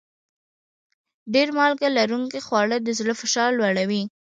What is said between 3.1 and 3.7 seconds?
فشار